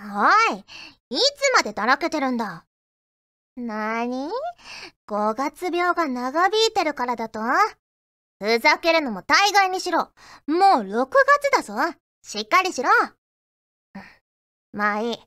[0.00, 0.58] おい、
[1.10, 2.64] いつまでだらけてるんだ？
[3.56, 4.28] なに
[5.08, 7.40] ?5 月病が長引いてるからだと？
[8.40, 9.98] ふざけるのも大概にしろ。
[9.98, 11.74] もう6月だぞ。
[12.22, 12.88] しっかりしろ。
[14.72, 15.18] まあいい。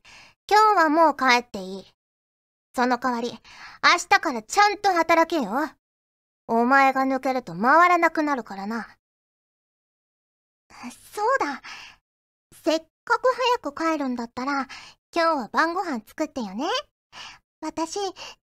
[0.50, 1.86] 今日はもう帰っていい。
[2.74, 3.38] その代わり、明
[3.98, 5.52] 日からちゃんと働けよ。
[6.48, 8.88] お前が抜けると回らなくなるからな。
[11.14, 11.62] そうだ。
[13.12, 14.68] かく早く帰るんだったら、
[15.14, 16.66] 今日は晩ご飯作ってよね。
[17.62, 17.99] 私、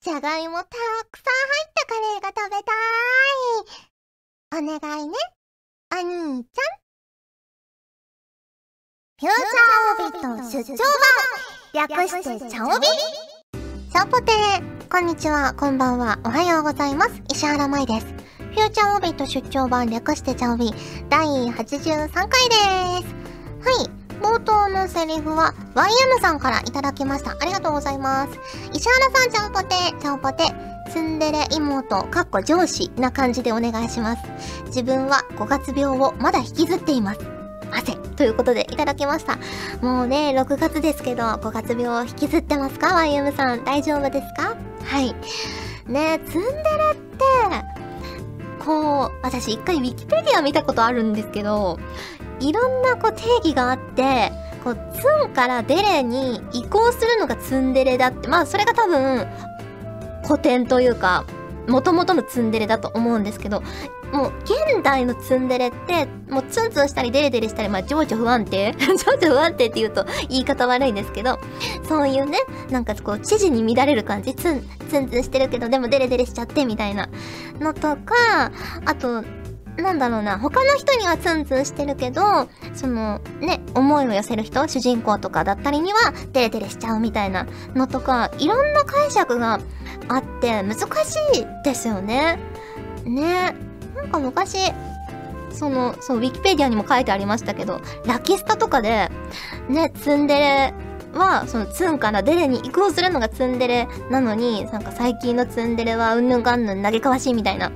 [0.02, 2.72] じゃがいもたくさん入ったカレーが食べた
[4.62, 4.76] い。
[4.76, 5.18] お願いね、
[5.92, 6.84] お兄ちゃん。
[9.20, 10.78] フューチャーオビット出張
[11.74, 12.88] 版略してチャオビ
[13.92, 17.22] チャオポテーこんにちは、こんばんは、おはようございます。
[17.32, 18.06] 石原舞です。
[18.06, 20.72] フューチャーオビット出張版略してチャオビ
[21.10, 23.14] 第83回です。
[23.64, 24.03] はい。
[24.24, 27.32] 冒頭のセリフは YM さんからいただきました。
[27.32, 28.40] ありがとうございます。
[28.72, 30.46] 石原さん、ちゃんぽて、ちゃんぽて、
[30.92, 34.24] ツンデレ妹、かっこ上司な感じでお願いします。
[34.68, 37.20] 自分は5月病をまだ引きずっています。
[37.72, 39.38] 汗ということでいただきました。
[39.86, 44.56] もうね、6月ですけど、5月病を引きずってますか ?YM さん、大丈夫ですか？
[44.86, 45.14] はい。
[45.92, 46.54] ねツンデレ
[46.94, 47.26] って、
[48.64, 51.78] こう、私一回ウィキペディア見たことあるんですけど、
[52.40, 54.32] いろんなこう定義があって、
[54.64, 59.28] こう、ツンからデレに移行するのがツンデレだって、まあそれが多分、
[60.26, 61.26] 古典というか、
[61.68, 63.62] 元々のツンデレだと思うんですけど、
[64.12, 71.40] もう現代のツンデレって、もうツンツンしたりデレデレしたり、まあ情緒不安定 情緒不安定って言うと言い方悪いんですけど、
[71.88, 72.38] そういうね、
[72.70, 77.10] なんかこう、知事に乱れる感じ、ツン、ツンツンしてるけど、でもデレデレしちゃってみたいな
[77.60, 78.52] のとか、
[78.86, 79.24] あと、
[79.78, 82.22] なんだろうな、他の人にはツンツンしてるけど、
[82.74, 89.60] その、ね、思いを寄せる人、主人公とかだったりには、デレデレしちゃうみたいなのとか、いろんな解釈が
[90.10, 90.84] あって難し
[91.40, 92.38] いですよね。
[93.06, 93.56] ね。
[93.96, 94.58] なんか昔、
[95.52, 99.10] その、そう、ウィキペディアにも書いてありましたけど、ラキスタとかで、
[99.70, 100.74] ね、ツンデレ
[101.14, 107.72] は、そのツンからデレに移行するのがツンデレなのに、なんか最近のツンデレはうんぬんかんぬん嘆かわしいみたいな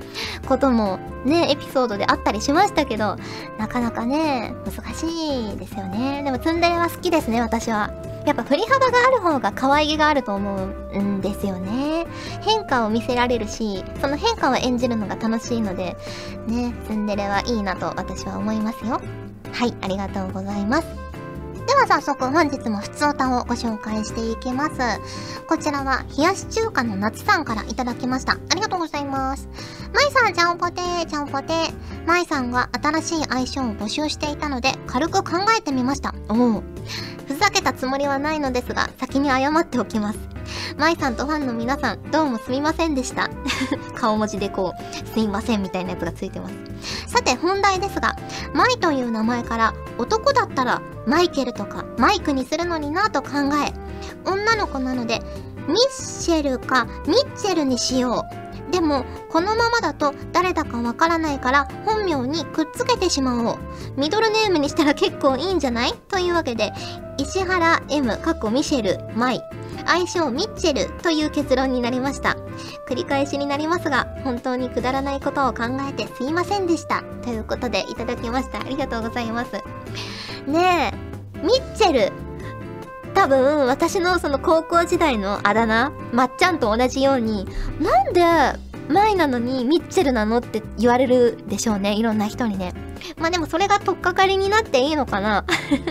[0.46, 3.16] こともね、エピソードであったりしましたけど、
[3.58, 6.22] なかなかね、難しいですよね。
[6.24, 7.90] でもツンデレは好きですね、私は。
[8.26, 10.56] やっぱ振り幅がある方が可愛げがあると思
[10.92, 12.06] うんですよね。
[12.42, 15.96] 変化を見せられるし、その変化を演じるのが楽しいので、
[16.46, 19.00] ね、ツンデレはいいなと私は思いますよ。
[19.52, 21.07] はい、ありがとうございます。
[21.68, 25.44] では早速本日も普通歌をご紹介していきます。
[25.46, 28.32] こちらは冷やし中華の夏さんからいただきました。
[28.32, 29.50] ありがとうございます。
[29.92, 32.06] まいさん、ちゃんぽてー、ちゃんぽてー。
[32.06, 36.14] まいさんが新しい相性を募集していたので軽く考えてみました。
[36.30, 36.62] おお。
[37.26, 40.18] ふざけたつもりはないのですが、先に謝っておきます。
[40.78, 43.28] 舞さんとファンの皆さん、どうもすみませんでした。
[43.94, 46.54] 顔文字でこう、すいませんみたいなやつがついてます。
[47.28, 48.16] て、本題ですが、
[48.54, 53.28] 舞という名前から男だったらマイケルとかマイクにするのになと考
[53.66, 53.72] え、
[54.28, 55.20] 女の子なので、
[55.68, 58.24] ミッシェルかミッチェルにしよ
[58.70, 58.72] う。
[58.72, 63.58] でも、このままだと誰だかわからないから本名にくっつけてしまおう。
[63.96, 65.94] ミドルネームにしたら結構いいんじゃない？
[66.08, 66.72] というわけで、
[67.18, 69.42] 石原 M、過去ミシェル、マイ、
[69.86, 72.36] 愛称ミッチェルという結論になりました。
[72.88, 77.02] 繰り返しになりますが、本当にくだらないことを考えてすいませんでした。
[77.22, 78.60] ということでいただきました。
[78.60, 79.52] ありがとうございます。
[80.46, 82.12] ねえ、ミッチェル。
[83.12, 87.46] 多分、私のその高校時代のあだ名、まっちゃんと同じように、
[87.78, 88.22] なんで、
[88.88, 91.92] マイなのにミッチェルなのって言われるでしょうね。
[91.92, 92.72] いろんな人にね。
[93.16, 95.44] まあでもそれが取っかかりになっていいのかな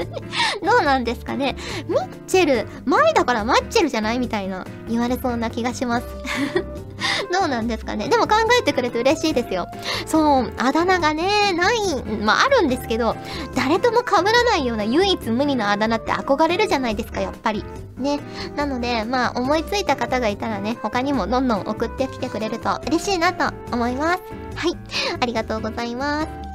[0.64, 1.56] どうなんですかね
[1.88, 6.08] ミッチェル、マイだからマッチェルじゃないみたいな言われそうな気がします
[7.32, 9.68] どうなんですかねでも考えてくれて嬉しいですよ。
[10.06, 13.16] そう、あだ名がね、ない、まああるんですけど、
[13.56, 17.64] 誰とも被らないような唯一無二のあだ名って憧れるじゃないですか、やっぱり。
[17.98, 18.20] ね。
[18.56, 24.22] なので、まあ思いついた方がいたらね、他にもどんどん送ってきてくれると嬉しいなと思います。
[24.56, 24.78] はい。
[25.20, 26.47] ありがとうございます。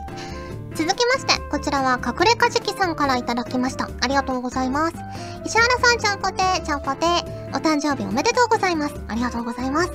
[0.75, 3.91] 続きまして、こちらは隠れかじきさんから頂きました。
[4.01, 4.97] ありがとうございます。
[5.45, 7.07] 石原さんちゃんこて、ちゃんこて、
[7.53, 8.95] お誕生日おめでとうございます。
[9.07, 9.91] ありがとうございます。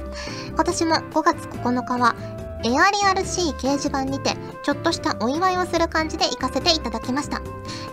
[0.50, 2.16] 今年も5月9日は、
[2.64, 7.42] エアリアル C 掲示板にて、ちょっとしたお祝いをする感じで行かせていただきました。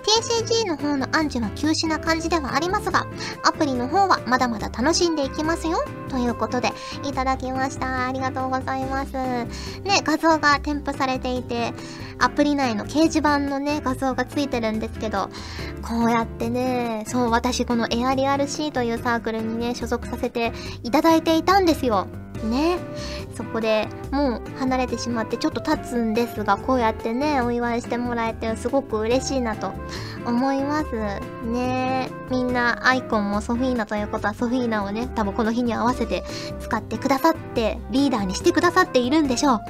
[0.05, 3.07] TCG の方の暗示は休止な感じではありますが、
[3.43, 5.85] アプリの方はまだまだ楽しんでいきますよ。
[6.09, 6.73] ということで、
[7.05, 8.07] いただきました。
[8.07, 9.13] ありがとうございます。
[9.13, 9.47] ね、
[10.05, 11.73] 画像が添付されていて、
[12.19, 15.31] アプリ内の掲示板のね、画像がついてるんですけど、
[15.83, 20.53] こうやってね、そう、私このエアリアル C というサークルにね、所属させて
[20.83, 22.07] いただいていたんですよ。
[22.45, 22.79] ね。
[23.35, 29.73] そこでもう離れてしまってちょっと経つんですが、こうやってね、お祝いしてもらえてすごく嬉しいなと
[30.27, 30.95] 思います。
[31.47, 36.25] ねみんなアイコンもソフィーナということはソフィーナをね、多分この日に合わせて
[36.61, 39.61] 使ってくださって、リーダーにしてくださっているんでしょ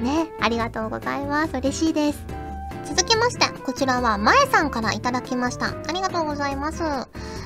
[0.00, 0.04] う。
[0.04, 1.56] ね、ありがとうございます。
[1.56, 2.40] 嬉しいです。
[2.84, 5.68] 続きまして、こちらはまえさんからいただきました。
[5.68, 6.82] ありがとうございます。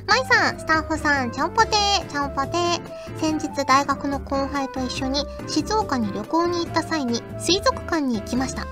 [0.07, 3.19] まいさん、スタッフさん、ちゃんぽてー、ちゃんぽてー。
[3.19, 8.67] 先日大学の後輩と一緒に静岡に旅行に行った際に水族館に行きました。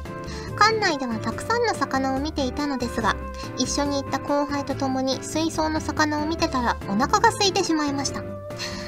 [0.58, 3.17] 館内ではたくさんの魚を見ていたのですが、
[3.56, 8.42] 一緒に行った後輩と共に水槽の魚を見てたらお腹が空いてしまいました。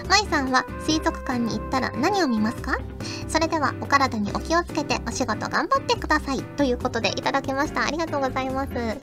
[0.09, 2.79] まいさんは水族館に行ったら何を見ますか？
[3.29, 6.43] それではお体にお気をつけてお仕事頑張ってください。
[6.43, 7.85] ということでいただきました。
[7.85, 8.73] ありがとうございます。
[8.73, 9.01] ね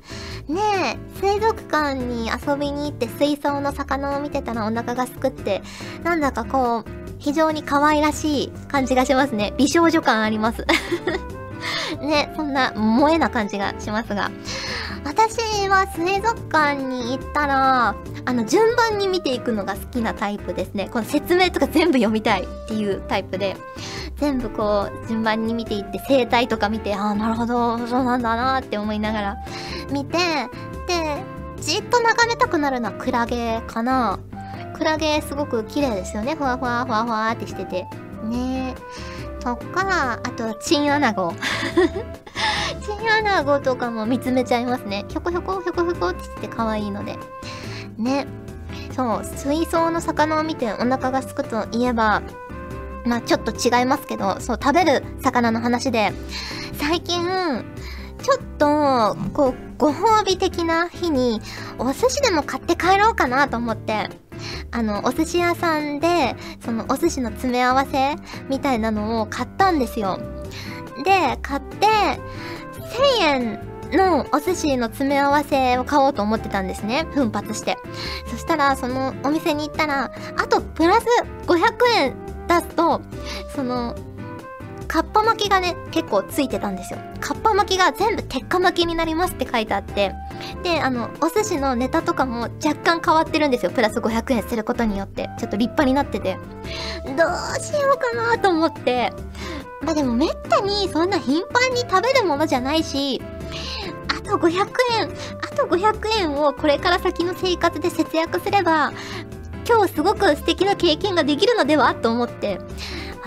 [0.95, 5.61] え、水族館に遊びに行って水槽の魚を見てたらお腹がすくって、
[6.03, 6.85] なんだかこう、
[7.19, 9.53] 非常に可愛らしい感じがしますね。
[9.57, 10.65] 美少女感あります。
[12.01, 14.31] ね、そんな萌えな感じがしますが。
[15.03, 20.89] 私は水族館に行ったら、あの、順番に見ていくのが好きなタイプですね。
[20.91, 23.57] この説明とか全部読みたいっていうタイプで、
[24.17, 29.37] 全部こう、順番に見ていって、生態とか見て、ああ、なるほど、そうなんだなって思いながら
[29.91, 30.17] 見て、
[30.87, 31.23] で、
[31.59, 34.19] じっと眺めたくなるのはクラゲかな。
[34.75, 36.35] クラゲすごく綺麗ですよね。
[36.35, 37.87] ふわふわふわふわってしてて。
[38.23, 41.33] ねえとか、あとは、チンアナゴ。
[42.81, 45.05] チンアナゴとかも見つめちゃいますね。
[45.09, 47.17] ひょこひょこひょこひょこってして可愛いので。
[47.97, 48.27] ね。
[48.95, 52.21] そう、水槽の魚を見てお腹がすくといえば、
[53.05, 56.13] まあちょっと違いますけど、そう、食べる魚の話で、
[56.73, 57.23] 最近、
[58.21, 61.41] ちょっと、こう、ご褒美的な日に、
[61.79, 64.09] お寿司でも買って帰ろうかなと思って、
[64.71, 68.15] あの、お寿司屋さんで、そのお寿司の詰め合わせ
[68.49, 70.19] みたいなのを買ったんですよ。
[71.03, 71.87] で、買って、
[73.19, 73.59] 1000円
[73.91, 77.05] のお寿司の詰め合わせを買おうと思ってたんですね。
[77.13, 77.77] 奮発して。
[78.27, 81.05] そしたら、そのお店に行ったら、あとプラス
[81.47, 81.57] 500
[81.97, 82.15] 円
[82.47, 83.01] 出すと、
[83.55, 83.95] その、
[84.91, 86.99] カッパ巻きがね、結構ついてたんですよ。
[87.21, 90.13] カッパ巻きが全部鉄火巻きになりますって書いてあって、
[90.63, 93.71] で、あの、お寿司のネタとかも若干変わってるんですよ。
[93.71, 95.29] プラス500円することによって。
[95.39, 96.37] ちょっと立派になってて。
[97.05, 99.13] どうしようかなと思って。
[99.81, 103.21] まあでもめったにそんな頻繁に食べるものじゃないし、
[104.09, 104.67] あと500
[104.99, 105.09] 円、
[105.41, 108.91] あと500円をこれから先の生活で節約すれば、
[109.65, 112.59] 今日すごく素敵な経験ができるのではと思って、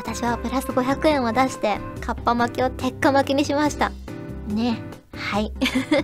[0.04, 3.90] 私はプラス500円を出して、かっぱ巻きを鉄火巻きにしました。
[4.48, 4.78] ね。
[5.16, 5.50] はい。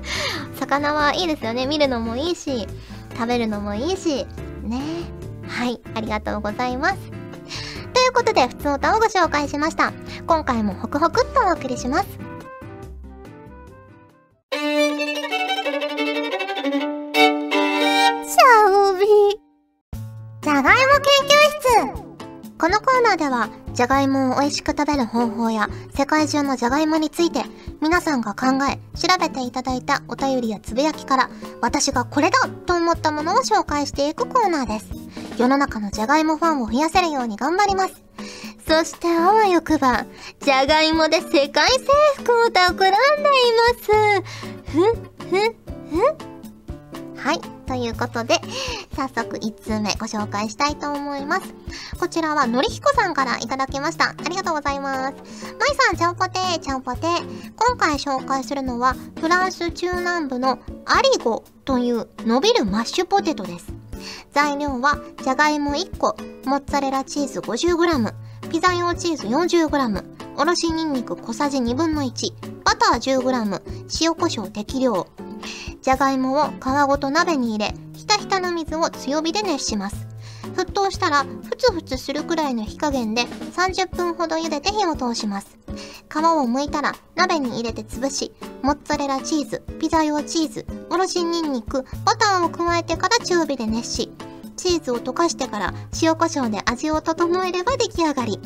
[0.58, 1.66] 魚はいいですよね。
[1.66, 2.66] 見るのもいいし、
[3.14, 4.26] 食べるのもいいし、
[4.62, 4.80] ね。
[5.46, 5.80] はい。
[5.94, 6.96] ありがとうございます。
[7.92, 9.92] ということで、普通の歌をご紹介しました。
[10.26, 12.29] 今回もホクホクっとお送りします。
[23.10, 27.42] ナーでは、じゃがいもを美味しく食べる方法や、世界中のじゃがいもについて、
[27.80, 31.30] 皆さんが考え、調べていただいたお便りやつぶやきから、
[31.60, 34.86] 私がこれだと思ったものを紹介していくコーナーです。
[35.38, 37.94] 世の中のじゃがいもファンを増やせるように頑張ります。
[38.68, 40.06] そしてあわよくば、
[40.40, 41.78] じゃがいもで世界征
[42.18, 44.22] 服を企んでいます。
[44.70, 44.92] ふん、
[45.28, 45.54] ふん、
[45.90, 47.16] ふん。
[47.16, 47.59] はい。
[47.70, 48.34] ということで、
[48.96, 51.54] 早速1通目ご紹介したいと思います。
[52.00, 54.08] こちらはのりひこさんからいただきました。
[54.08, 55.54] ありがとうございます。
[55.56, 57.52] まいさん、ちゃんぽてー、ちゃんぽてー。
[57.54, 63.72] 今回紹介するのは、フランス中南部のアリゴという伸びるマッシュポテトです。
[64.32, 68.12] 材料は、じゃがいも1個、モッツァレラチーズ 50g、
[68.50, 70.04] ピザ用チーズ 40g、
[70.38, 73.62] おろしにんにく小さじ1 2分の1、バター 10g、
[74.02, 75.06] 塩コショウ適量、
[75.82, 76.52] じゃがいもを皮
[76.86, 80.06] ごと鍋に入れ、ひたひたの水を強火で熱します。
[80.54, 85.58] 沸騰したら、ふつふつするくらいの火加減で30分ほど茹でて火を通します。
[86.08, 88.32] 皮を剥いたら鍋に入れて潰し、
[88.62, 94.12] モッツァレラチーズ、ピザ用チーズ、おろしにんにく、バターを加えてから中火で熱し、
[94.60, 98.38] チーズを溶かしてから塩コショウで味を整えれば出来上がり。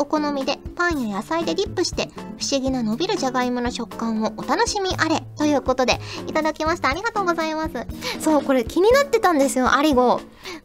[0.00, 5.22] お好みでパンや野菜でディップして不思議な伸びるじゃがいもの食感をお楽しみあれ。
[5.36, 5.98] ということで
[6.28, 6.88] いただきました。
[6.88, 7.72] ありがとうございます。
[8.20, 10.20] そうこれ気になってたんですよアリゴ。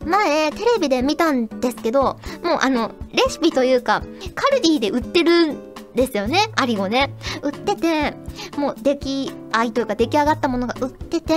[0.06, 4.04] 前テレビで見たんですけどもうあのレシピというか
[4.36, 6.48] カルディで売ってるですよね。
[6.56, 7.14] アリゴね。
[7.42, 8.14] 売ってて
[8.58, 11.34] もう出来合いというか出来上がったものが売ってて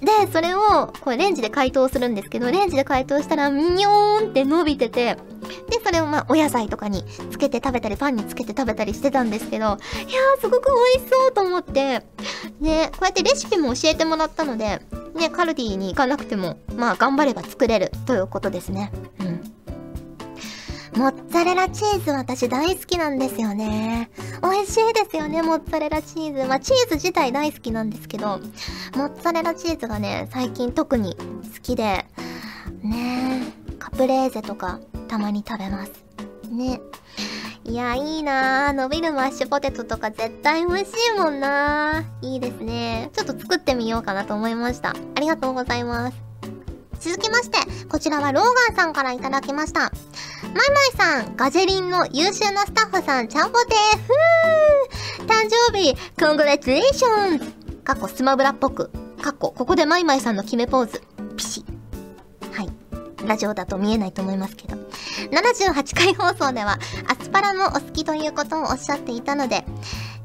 [0.00, 5.16] でそれをこれレンジで解凍するんですけどレンジで解凍したらミニョーンって伸びてて
[5.68, 12.02] でそれをまあお野菜とかにつけて食べたりパンにつけて食べたりしてたんですけどいやーすごく美味しそうと思って。
[12.60, 14.80] ねこうやってレシピも教えてもらったので
[15.14, 18.92] ねカルディに行かなくてもまあ頑張れば作れるということですね。
[19.20, 19.39] うん。
[21.00, 24.10] モッツァレラチーズ私大好きなんですよね。
[24.42, 26.46] 美味しいですよね、モッツァレラチーズ。
[26.46, 28.38] まあ、チーズ自体大好きなんですけど、
[28.94, 31.22] モッツァレラチーズがね、最近特に好
[31.62, 32.04] きで、
[32.82, 34.78] ねカプレーゼとか
[35.08, 35.92] たまに食べます。
[36.50, 36.82] ね。
[37.64, 38.72] いや、いいなぁ。
[38.74, 42.26] 伸びるマッシュポテトとか絶対美味しいもんなぁ。
[42.26, 43.08] いいですね。
[43.14, 44.90] ちょっと作ってみようかなと思いました。
[44.90, 46.29] ありがとうございます。
[47.00, 49.80] 続きまして、こちらはローガンさんからいただきました。
[49.80, 57.44] マイマイさん、ガジェリンの優秀なスタッフさん、ちゃんぽてーふー誕生日、コングラチュレーションズ
[57.84, 58.90] かっこスマブラっぽく、
[59.22, 61.02] かっこここでマイマイさんの決めポーズ、
[61.36, 61.64] ピシ
[62.52, 62.68] はい。
[63.26, 64.76] ラジオだと見えないと思いますけど。
[65.30, 69.64] 78回放送では、アスパラもお好きということをおっしゃっていたので、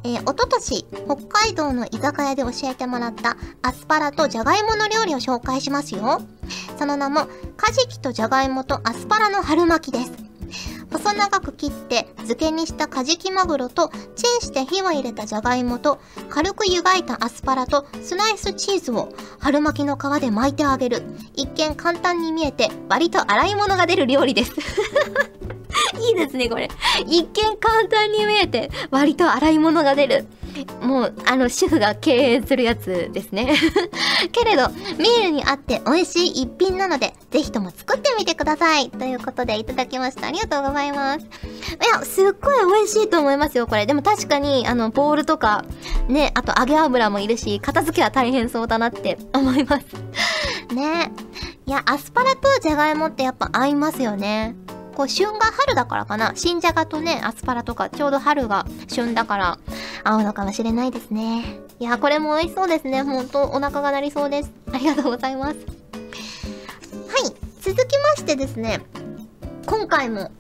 [0.06, 6.22] えー、おととし、北海道の居酒屋で教えてもらったアスパラとじゃがいもの料理を紹介しますよ。
[6.78, 7.22] その名も、
[7.58, 10.12] カジキとじゃがいもとアスパラの春巻きです。
[10.92, 19.10] 細長く切って漬けにしたカジキマグロとチンして火を入れたじゃがいもと軽く湯がいたアスパラとスライスチーズを
[19.40, 24.54] 春巻きの皮で巻いてあげる一見簡単に見えて割と洗い物が出る料理です
[26.00, 26.70] いいですねこれ
[27.06, 30.28] 一見簡単に見えて割と洗い物が出る
[30.82, 33.54] もう、あの、主婦が経営するやつですね。
[34.32, 38.90] けれど、ミールにあって美味しい一品なので、ぜひとも作ってみてください。
[38.90, 40.28] ということで、いただきました。
[40.28, 41.26] ありがとうございます。
[41.26, 41.28] い
[41.94, 43.86] や、すっごい美味しいと思いますよ、これ。
[43.86, 45.66] でも確かに、あの、ボールとか、
[46.08, 49.86] ね、あと揚げ油もいるし、片付けは大変そうだなって思います。
[50.74, 51.12] ね。
[51.66, 54.56] いや、アスパラとじゃがいもってやっぱ合いますよね。
[54.96, 59.60] こう旬が春だからかな新じゃがとねアスパラとかちょうど春が旬だから
[60.04, 68.82] 合うのかもしれないですねいやこれも美味しそうですねほんとお腹が鳴りそうですありがとうございますはい続きましてですね
[69.66, 70.32] 今回も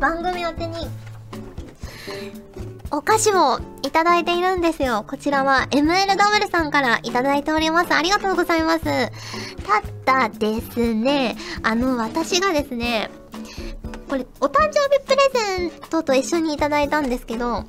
[0.00, 0.74] 番組宛てに
[2.92, 5.04] お菓子をいただいているんですよ。
[5.06, 7.94] こちらは MLW さんからいただいております。
[7.94, 8.84] ありがとうございます。
[10.04, 13.10] ただですね、あの、私がですね、
[14.10, 17.62] これ、お誕生日プレゼントと一緒にいただいたんですけど、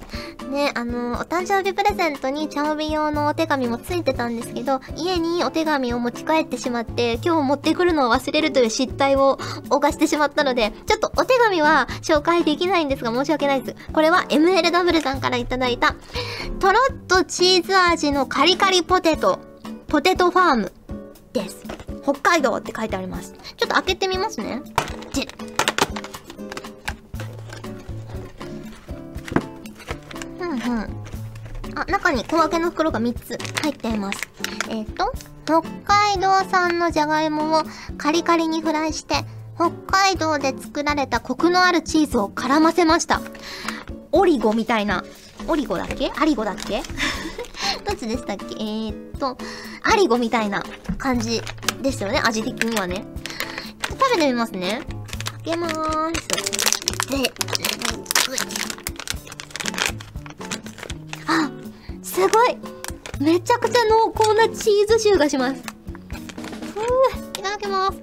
[0.49, 9.37] ね、あの、お誕生日プレゼントにチャオビ用のお手紙もついてたんですけど、家にお手紙を持ち帰ってしまって、今日持ってくるのを忘れるという失態を
[9.69, 13.91] 犯してしまったので、ちょっとお手紙は紹介できないんですが申し訳ないです。
[13.93, 15.95] これは MLW さんからいただいた、
[16.59, 19.37] とろっとチーズ味のカリカリポテト、
[19.87, 20.73] ポテトファーム
[21.33, 21.63] です。
[22.01, 23.33] 北海道って書いてあります。
[23.57, 24.63] ちょっと開けてみますね。
[30.41, 31.11] うんうん
[31.75, 34.19] あ、中に小分けの袋が3つ入っています。
[34.69, 35.13] えっ、ー、と、
[35.45, 37.63] 北海道産のじゃがいもを
[37.97, 39.15] カリカリにフライして、
[39.55, 43.21] 北海道で作られたコクのあるチーズを絡ませました。
[44.11, 45.03] オリゴみたいな。
[45.47, 46.11] オリゴだっけ？
[46.19, 46.81] アリゴだっけ？
[47.85, 48.45] どっちでしたっけ？
[48.47, 49.37] えー、っと、
[49.83, 50.63] アリゴみたいな
[50.97, 51.41] 感じ
[51.81, 52.19] ですよね。
[52.23, 53.05] 味的にはね。
[53.87, 54.81] 食べてみますね。
[55.45, 56.27] 開けまーす。
[57.09, 57.31] で、
[62.11, 62.57] すごい。
[63.21, 65.61] めちゃくちゃ濃厚なチーズ臭がします。
[65.61, 66.83] ふう
[67.39, 67.97] いただきます。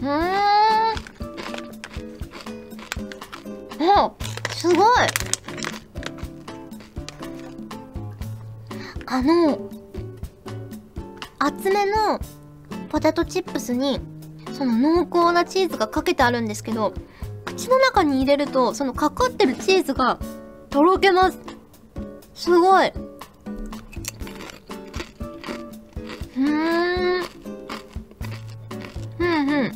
[0.00, 0.10] うーん。
[3.80, 4.12] あ
[4.54, 4.86] すごい。
[9.06, 9.58] あの
[11.40, 12.20] 厚めの
[12.90, 14.00] ポテトチップスに
[14.52, 16.94] その濃厚なチーズがかけてあるんですけど
[17.44, 20.20] 口の中に入れると、そのかかってるチーズが
[20.70, 21.38] とろけます。
[22.34, 22.92] すごい。
[26.36, 27.20] うん。
[29.18, 29.72] うんうん。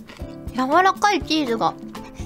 [0.54, 1.74] 柔らかいチーズが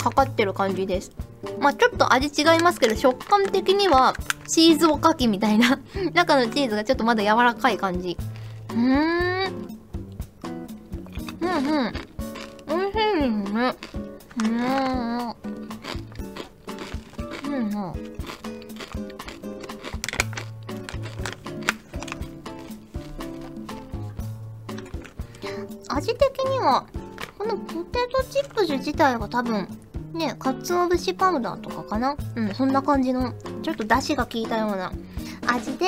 [0.02, 1.12] かかってる感じです。
[1.60, 4.14] まあちょっと味違いますけど、食感的には
[4.46, 5.80] チーズおかきみたいな
[6.12, 8.16] 中のチーズがちょっとまだ柔らかい感じ。
[8.70, 9.56] うーん。
[11.40, 11.92] うんうん。
[12.68, 13.74] 美味しいですね。
[14.42, 15.30] うん
[17.54, 18.25] うん
[25.88, 26.86] 味的には
[27.38, 29.68] このポテトチップス自体は多分
[30.12, 32.16] ね鰹節パウダーとかかな？
[32.36, 34.92] うんそんな感じのちょっと出汁が効いたような
[35.46, 35.86] 味で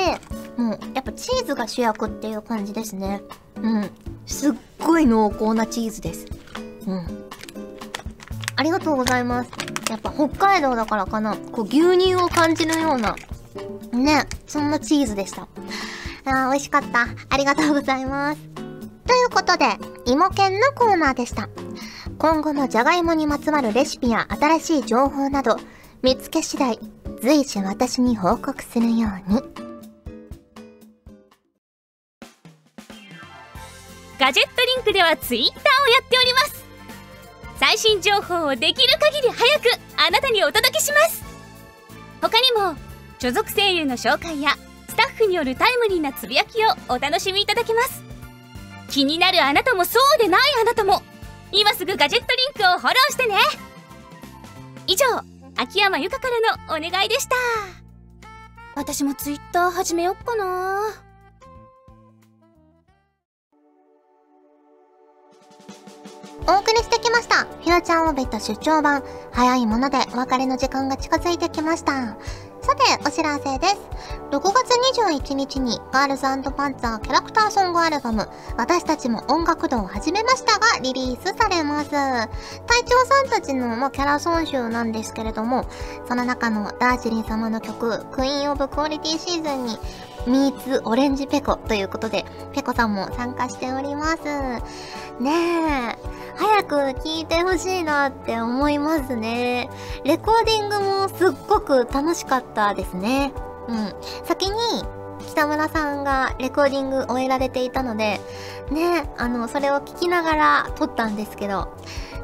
[0.57, 3.23] もうやっぱチーズが主役っていう感じですね。
[3.57, 3.90] うん。
[4.26, 6.26] すっごい濃厚なチーズです。
[6.87, 7.07] うん。
[8.57, 9.50] ありがとうございます。
[9.88, 11.37] やっぱ北海道だからかな？
[11.37, 13.17] こう牛乳を感じるような
[13.93, 15.49] ねそんなチーズでした。
[16.25, 17.07] あー美味しかった。
[17.31, 18.58] ありがとうございます。
[19.09, 19.65] ということで、
[20.05, 21.49] 芋犬のコーナーでした。
[22.19, 25.57] 今後もじゃがいもにまつわるレシピや新しい情報など、
[26.03, 26.79] 見つけ次第、
[27.23, 29.43] 随時私に報告するように。
[34.19, 35.65] ガジェットリンクではツイッターをや
[36.05, 36.65] っております
[37.61, 41.23] 最新情報をできる限り早くあなたにお届けします
[42.21, 42.77] 他にも
[43.21, 44.57] 所属声優の紹介や
[44.88, 48.08] スタッフによるタイムリーなつぶやきをお楽しみいただけます
[48.88, 51.02] 気になるあなたもそうでないあなたも
[51.52, 53.37] 今すぐガジェットリンクをフォローしてね
[54.87, 55.04] 以上
[55.57, 57.37] 秋山由香からのお願いでした
[58.75, 61.09] 私もツイッター始めよっかな
[66.47, 67.45] お送りしてきました。
[67.45, 69.02] フューチャーオービット出張版。
[69.33, 72.16] 早いものでお別れの時間が近づいてきました。
[72.69, 73.77] さて、お知らせです。
[74.31, 81.91] 6月21日にガールズパンツァーキャラクターソングアルバム、私たちも音楽堂を始めましたがリリースされます。
[81.91, 82.29] 隊
[82.85, 85.65] 長さんたちの、まあ、キャラソン集なんですけれども、
[86.09, 89.79] その中のダージリン様の曲、クイーンオブクオリティシーズンに、
[90.27, 94.25] ミーツオレンジペコということで、ペコさんも参加しております。
[95.23, 96.18] ねえ。
[96.38, 99.68] 早く聞いてほしいなって思いますね。
[100.04, 103.33] レコーディングもすっごく楽しかったですね。
[103.66, 103.92] うん。
[104.25, 104.57] 先に
[105.26, 108.21] 北村さんがレコーディング終えられていたので、
[108.71, 111.76] ね、あの、それを聞きながら撮ったんですけど、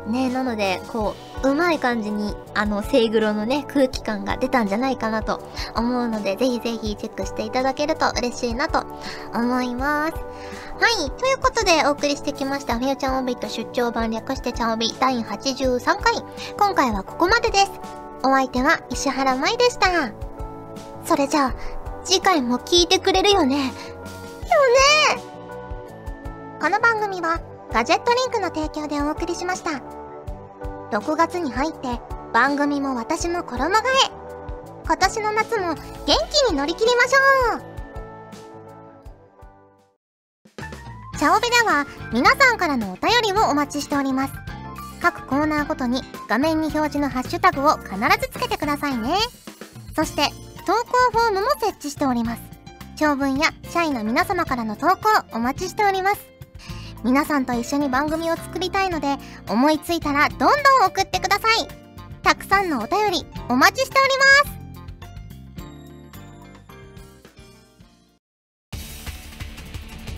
[0.07, 5.43] ね、なので、こう、うまい感じに、あの、セイグロのね、空気感が出たんじゃないかなと
[5.75, 8.87] 思うので、ぜひぜひチェックしていただけると嬉しいなと
[9.35, 10.15] 思います。
[10.81, 11.11] はい。
[11.13, 16.15] ということでお送りしてきました、フューチャーオビット出張版略してチャオビ第83回。
[16.59, 17.71] 今回はここまでです。
[18.25, 20.13] お相手は石原舞でした。
[21.05, 21.55] それじゃあ、
[22.05, 23.57] 次回も聞いてくれるよね。
[23.57, 23.73] よね
[26.61, 27.41] この番組は、
[27.73, 29.71] ガジェットリンクの提供でお送りしました。
[30.91, 32.01] 6月に入って、
[32.33, 34.25] 番組も私も衣替え。
[34.87, 37.74] 今年の夏も元気に乗り切りましょう
[41.17, 44.35] チャオベでは皆さんからのお便りをお待ちしております。
[45.01, 49.15] 各コーナーごとに画面に表示のハッシュタグを必ずつけてくださいね。
[49.95, 50.29] そして
[50.67, 52.43] 投稿フォームも設置しております。
[52.97, 56.21] 長文や社員の皆様からの投稿お待ちしております。
[57.05, 59.17] 皆さんと一緒に番組を作りたいので
[59.49, 60.51] 思いついたらどんどん
[60.87, 61.69] 送ってください。
[62.23, 64.64] たくさんのお便りお待ちしております。